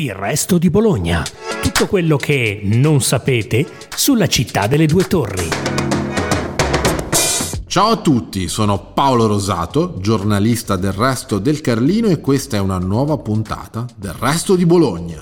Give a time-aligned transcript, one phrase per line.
[0.00, 1.24] Il resto di Bologna.
[1.60, 5.48] Tutto quello che non sapete sulla città delle due torri.
[7.66, 12.78] Ciao a tutti, sono Paolo Rosato, giornalista del Resto del Carlino e questa è una
[12.78, 15.20] nuova puntata del Resto di Bologna.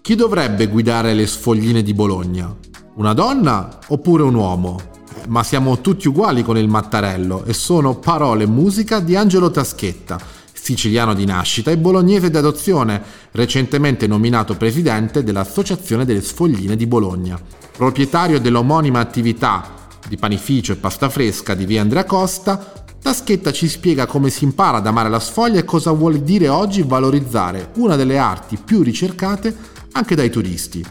[0.00, 2.52] Chi dovrebbe guidare le sfogline di Bologna?
[2.96, 4.80] Una donna oppure un uomo?
[5.28, 10.39] Ma siamo tutti uguali con il Mattarello e sono parole e musica di Angelo Taschetta
[10.70, 13.02] siciliano di nascita e bolognese d'adozione,
[13.32, 17.40] recentemente nominato presidente dell'Associazione delle Sfogline di Bologna.
[17.76, 24.06] Proprietario dell'omonima attività di panificio e pasta fresca di via Andrea Costa, Taschetta ci spiega
[24.06, 28.18] come si impara ad amare la sfoglia e cosa vuol dire oggi valorizzare una delle
[28.18, 29.56] arti più ricercate
[29.92, 30.84] anche dai turisti.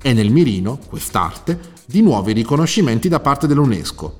[0.00, 4.16] E nel mirino, quest'arte, di nuovi riconoscimenti da parte dell'UNESCO.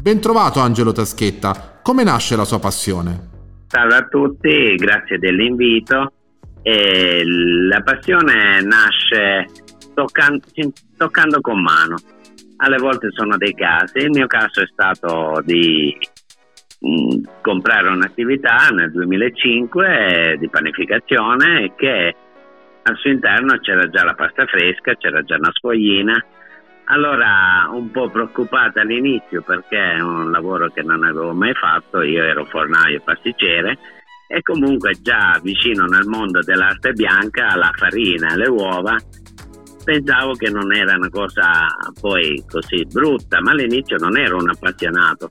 [0.00, 3.66] Bentrovato Angelo Taschetta, come nasce la sua passione?
[3.66, 6.12] Salve a tutti, grazie dell'invito.
[6.62, 9.46] E la passione nasce
[9.94, 10.40] toccando,
[10.96, 11.96] toccando con mano.
[12.58, 15.96] Alle volte sono dei casi, il mio caso è stato di
[16.86, 22.14] mm, comprare un'attività nel 2005 di panificazione che
[22.82, 26.24] al suo interno c'era già la pasta fresca, c'era già una sfoglina
[26.90, 32.22] allora, un po' preoccupata all'inizio perché è un lavoro che non avevo mai fatto, io
[32.22, 33.78] ero fornaio e pasticcere
[34.26, 38.96] e comunque già vicino nel mondo dell'arte bianca, la farina, le uova,
[39.84, 41.66] pensavo che non era una cosa
[42.00, 45.30] poi così brutta, ma all'inizio non ero un appassionato.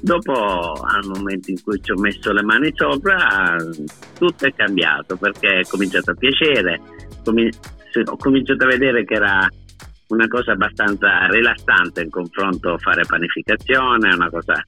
[0.00, 3.56] Dopo, al momento in cui ci ho messo le mani sopra,
[4.18, 6.80] tutto è cambiato perché è cominciato a piacere,
[7.24, 9.48] ho cominciato a vedere che era
[10.08, 14.62] una cosa abbastanza rilassante in confronto a fare panificazione, una cosa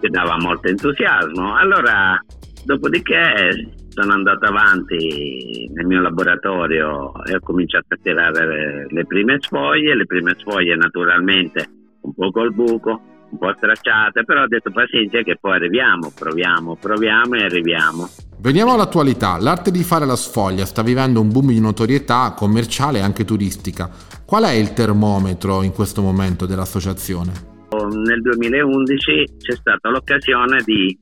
[0.00, 1.56] che dava molto entusiasmo.
[1.56, 2.22] Allora,
[2.64, 9.96] dopodiché sono andato avanti nel mio laboratorio e ho cominciato a tirare le prime sfoglie,
[9.96, 11.68] le prime sfoglie naturalmente
[12.00, 16.76] un po' col buco, un po' stracciate, però ho detto pazienza che poi arriviamo, proviamo,
[16.76, 18.08] proviamo e arriviamo.
[18.40, 23.02] Veniamo all'attualità, l'arte di fare la sfoglia sta vivendo un boom di notorietà commerciale e
[23.02, 23.90] anche turistica.
[24.28, 27.32] Qual è il termometro in questo momento dell'associazione?
[27.70, 30.94] Nel 2011 c'è stata l'occasione di,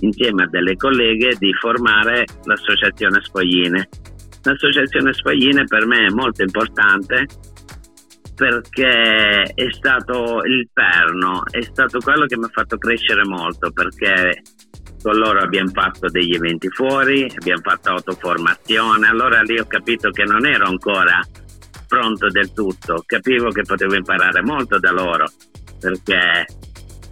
[0.00, 3.88] insieme a delle colleghe, di formare l'associazione Sfogline.
[4.42, 7.26] L'associazione Sfogline per me è molto importante
[8.34, 14.42] perché è stato il perno, è stato quello che mi ha fatto crescere molto perché
[15.02, 20.24] con loro abbiamo fatto degli eventi fuori, abbiamo fatto autoformazione, allora lì ho capito che
[20.24, 21.18] non ero ancora
[21.86, 25.26] pronto del tutto, capivo che potevo imparare molto da loro
[25.78, 26.46] perché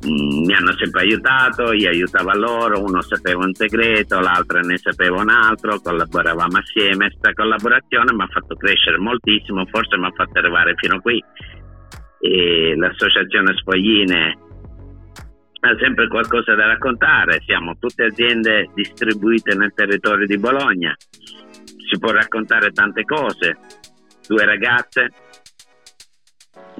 [0.04, 5.20] Mm, mi hanno sempre aiutato, io aiutavo loro, uno sapeva un segreto, l'altro ne sapeva
[5.20, 7.08] un altro, collaboravamo assieme.
[7.08, 11.22] Questa collaborazione mi ha fatto crescere moltissimo, forse mi ha fatto arrivare fino a qui.
[12.18, 14.38] E l'associazione Sfogline
[15.60, 22.10] ha sempre qualcosa da raccontare, siamo tutte aziende distribuite nel territorio di Bologna, si può
[22.10, 23.56] raccontare tante cose,
[24.26, 25.10] due ragazze,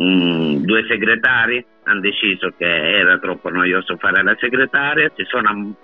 [0.00, 5.74] mm, due segretari, hanno deciso che era troppo noioso fare la segretaria, si sono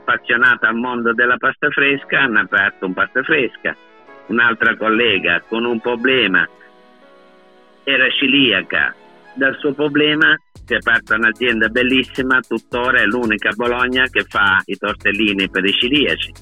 [0.00, 3.76] appassionata al mondo della pasta fresca, hanno aperto un pasta fresca.
[4.26, 6.48] Un'altra collega con un problema
[7.84, 8.94] era ciliaca,
[9.34, 14.62] dal suo problema si è aperta un'azienda bellissima, tuttora è l'unica a Bologna che fa
[14.64, 16.32] i tortellini per i ciliaci.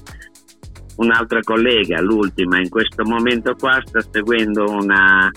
[0.95, 5.31] Un'altra collega, l'ultima in questo momento qua, sta seguendo una,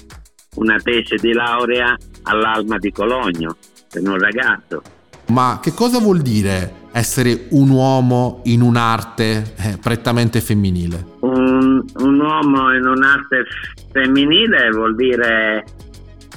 [0.57, 3.57] una tesi di laurea all'Alma di Cologno
[3.91, 4.83] per un ragazzo.
[5.29, 11.05] Ma che cosa vuol dire essere un uomo in un'arte eh, prettamente femminile?
[11.21, 13.45] Un, un, uomo in un'arte
[13.93, 15.65] femminile vuol dire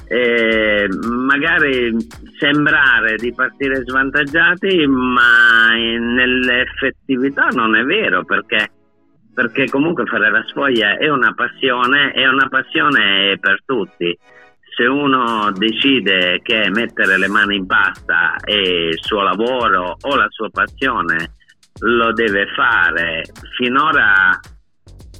[0.07, 1.96] eh, magari
[2.40, 8.71] sembrare di partire svantaggiati, ma nell'effettività non è vero perché
[9.39, 14.18] perché comunque fare la sfoglia è una passione, è una passione per tutti
[14.75, 20.27] se uno decide che mettere le mani in pasta è il suo lavoro o la
[20.27, 21.31] sua passione,
[21.80, 23.24] lo deve fare.
[23.56, 24.38] Finora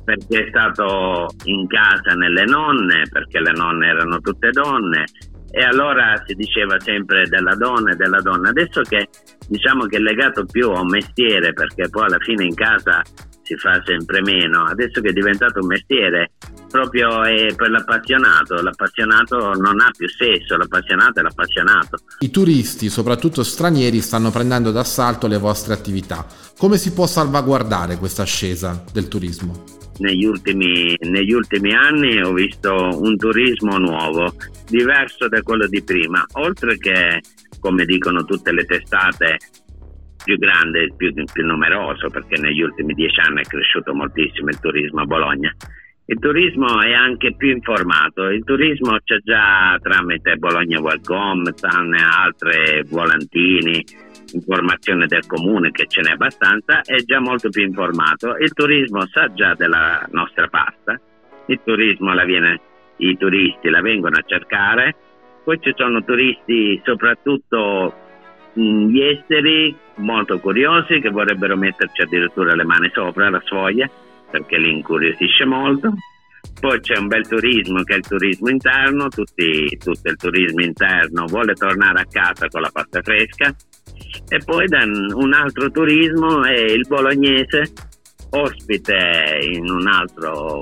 [0.04, 5.06] perché è stato in casa nelle nonne, perché le nonne erano tutte donne
[5.52, 8.50] e allora si diceva sempre della donna e della donna.
[8.50, 9.08] Adesso che
[9.48, 13.02] diciamo che è legato più a un mestiere, perché poi alla fine in casa
[13.50, 16.34] si fa sempre meno, adesso che è diventato un mestiere
[16.70, 21.98] proprio è per l'appassionato, l'appassionato non ha più sesso, l'appassionato è l'appassionato.
[22.20, 26.28] I turisti, soprattutto stranieri, stanno prendendo d'assalto le vostre attività.
[26.60, 29.64] Come si può salvaguardare questa ascesa del turismo?
[29.98, 34.36] Negli ultimi, negli ultimi anni ho visto un turismo nuovo,
[34.70, 37.22] diverso da quello di prima, oltre che,
[37.60, 39.38] come dicono tutte le testate,
[40.30, 45.02] più grande, più, più numeroso, perché negli ultimi dieci anni è cresciuto moltissimo il turismo
[45.02, 45.52] a Bologna.
[46.06, 52.84] Il turismo è anche più informato, il turismo c'è già tramite Bologna Welcome, tante altre
[52.90, 53.84] volantini,
[54.34, 58.36] informazione del comune che ce n'è abbastanza, è già molto più informato.
[58.38, 61.00] Il turismo sa già della nostra pasta,
[61.48, 62.62] il turismo la viene,
[62.98, 64.96] i turisti la vengono a cercare,
[65.44, 68.09] poi ci sono turisti soprattutto
[68.54, 73.90] gli esteri molto curiosi che vorrebbero metterci addirittura le mani sopra la sfoglia
[74.30, 75.94] perché li incuriosisce molto.
[76.60, 81.26] Poi c'è un bel turismo che è il turismo interno, tutti, tutto il turismo interno
[81.26, 83.54] vuole tornare a casa con la pasta fresca
[84.28, 84.66] e poi
[85.14, 87.72] un altro turismo è il bolognese
[88.32, 90.62] ospite in un altro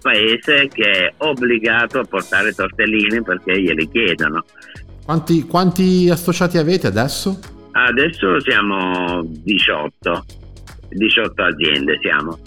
[0.00, 4.44] paese che è obbligato a portare tortellini perché glieli chiedono.
[5.04, 7.38] Quanti, quanti associati avete adesso?
[7.72, 10.24] Adesso siamo 18,
[10.88, 12.38] 18 aziende siamo.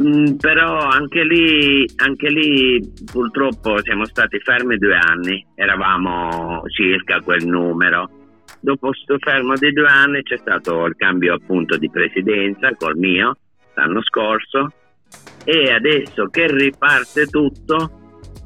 [0.00, 7.46] Mm, però anche lì, anche lì purtroppo siamo stati fermi due anni, eravamo circa quel
[7.46, 8.10] numero.
[8.60, 13.36] Dopo questo fermo di due anni c'è stato il cambio appunto di presidenza col mio
[13.74, 14.72] l'anno scorso
[15.44, 18.03] e adesso che riparte tutto,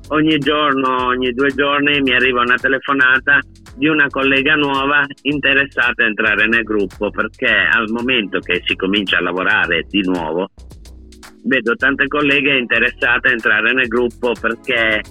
[0.08, 3.40] ogni giorno, ogni due giorni mi arriva una telefonata
[3.76, 9.18] di una collega nuova interessata a entrare nel gruppo perché al momento che si comincia
[9.18, 10.48] a lavorare di nuovo
[11.44, 15.02] vedo tante colleghe interessate a entrare nel gruppo perché,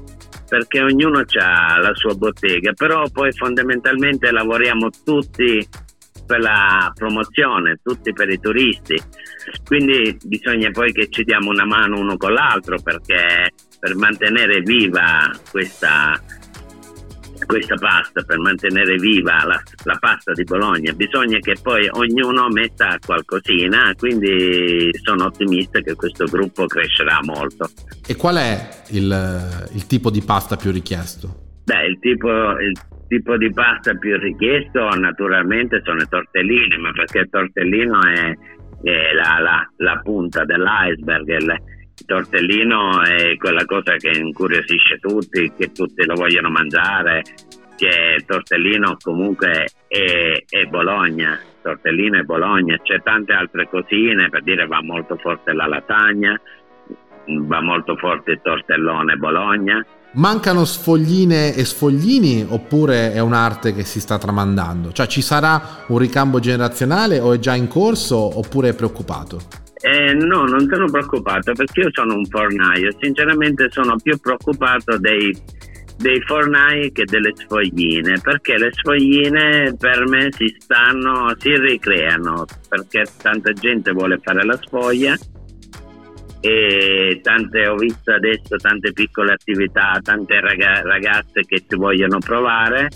[0.48, 5.68] perché ognuno ha la sua bottega, però poi fondamentalmente lavoriamo tutti
[6.26, 9.00] per la promozione, tutti per i turisti.
[9.66, 13.50] Quindi bisogna poi che ci diamo una mano uno con l'altro perché
[13.88, 16.20] per mantenere viva questa,
[17.46, 22.98] questa pasta per mantenere viva la, la, pasta di Bologna bisogna che poi ognuno metta
[23.06, 27.70] qualcosina quindi sono ottimista che questo gruppo crescerà molto
[28.06, 31.46] e qual è il, il tipo di pasta più richiesto?
[31.64, 37.20] Beh, il tipo, il tipo di pasta più richiesto naturalmente sono i tortellini ma perché
[37.20, 38.38] il tortellino è,
[38.84, 41.76] è la, la, la, punta dell'iceberg
[42.08, 47.22] tortellino è quella cosa che incuriosisce tutti, che tutti lo vogliono mangiare,
[47.76, 54.66] che tortellino comunque è, è Bologna, tortellino è Bologna, c'è tante altre cosine, per dire
[54.66, 56.40] va molto forte la latagna,
[57.26, 59.86] va molto forte il tortellone Bologna.
[60.14, 64.94] Mancano sfogline e sfoglini oppure è un'arte che si sta tramandando?
[64.94, 69.67] Cioè ci sarà un ricambio generazionale o è già in corso oppure è preoccupato?
[69.88, 75.34] Eh, no, non sono preoccupato perché io sono un fornaio, sinceramente sono più preoccupato dei,
[75.98, 83.06] dei fornai che delle sfogline, perché le sfogline per me si stanno, si ricreano, perché
[83.22, 85.16] tanta gente vuole fare la sfoglia
[86.42, 92.90] e tante, ho visto adesso tante piccole attività, tante ragazze che ci vogliono provare.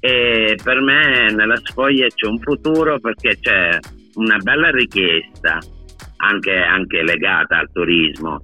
[0.00, 3.78] E per me nella sfoglia c'è un futuro perché c'è
[4.14, 5.58] una bella richiesta
[6.18, 8.42] anche, anche legata al turismo.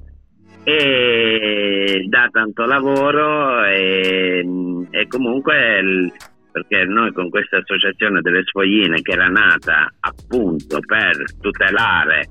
[0.64, 4.42] E dà tanto lavoro e,
[4.90, 6.12] e comunque il,
[6.50, 12.30] perché noi con questa associazione delle sfogline che era nata appunto per tutelare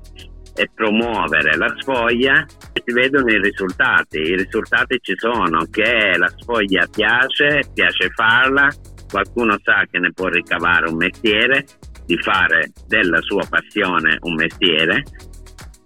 [0.56, 4.18] e promuovere la sfoglia si vedono i risultati.
[4.18, 8.68] I risultati ci sono che la sfoglia piace piace farla
[9.10, 11.64] qualcuno sa che ne può ricavare un mestiere
[12.06, 15.04] di fare della sua passione un mestiere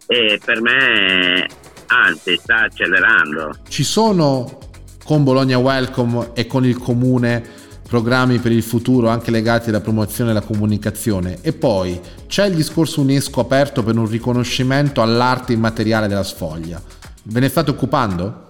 [0.09, 1.47] e per me
[1.87, 3.59] anzi sta accelerando.
[3.69, 4.59] Ci sono
[5.05, 7.57] con Bologna Welcome e con il comune
[7.89, 12.55] programmi per il futuro anche legati alla promozione e alla comunicazione e poi c'è il
[12.55, 16.81] discorso UNESCO aperto per un riconoscimento all'arte immateriale della sfoglia.
[17.25, 18.47] Ve ne state occupando?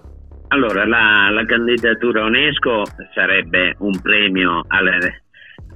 [0.51, 5.23] Allora, la, la candidatura UNESCO sarebbe un premio alle,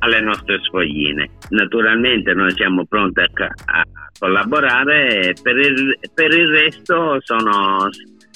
[0.03, 1.29] alle nostre sfogline.
[1.49, 3.29] Naturalmente noi siamo pronti a,
[3.65, 3.83] a
[4.19, 7.89] collaborare, per il, per il resto sono,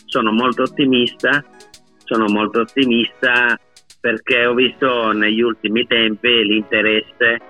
[0.05, 1.43] sono molto ottimista,
[2.03, 3.59] sono molto ottimista
[3.99, 7.41] perché ho visto negli ultimi tempi l'interesse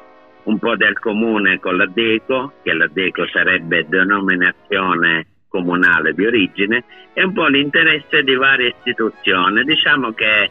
[0.44, 6.84] un po' del comune con la DECO, che la DECO sarebbe denominazione comunale di origine
[7.14, 9.64] e un po' l'interesse di varie istituzioni.
[9.64, 10.50] Diciamo che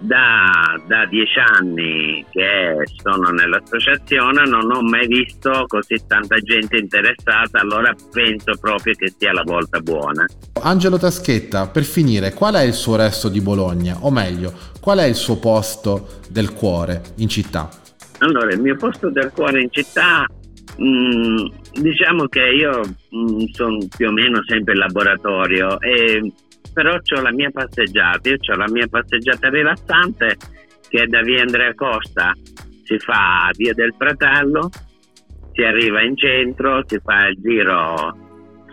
[0.00, 7.60] da, da, dieci anni che sono nell'associazione non ho mai visto così tanta gente interessata,
[7.60, 10.24] allora penso proprio che sia la volta buona.
[10.62, 13.98] Angelo Taschetta, per finire, qual è il suo resto di Bologna?
[14.00, 17.68] O meglio, qual è il suo posto del cuore in città?
[18.18, 20.26] Allora, il mio posto del cuore in città,
[20.80, 21.46] mm,
[21.80, 22.80] diciamo che io
[23.14, 26.32] mm, sono più o meno sempre in laboratorio e
[26.72, 30.36] però ho la mia passeggiata, io ho la mia passeggiata rilassante
[30.88, 32.34] che è da via Andrea Costa,
[32.90, 34.68] si fa via del Fratello,
[35.52, 38.16] si arriva in centro, si fa il giro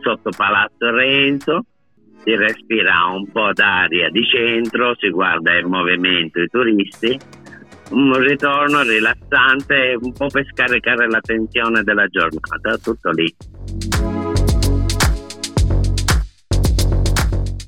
[0.01, 1.65] sotto Palazzo Renzo,
[2.23, 7.15] si respira un po' d'aria di centro, si guarda il movimento, i turisti,
[7.91, 14.16] un ritorno rilassante, un po' per scaricare la tensione della giornata, tutto lì.